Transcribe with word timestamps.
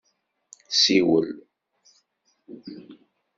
Siwel. 0.81 1.29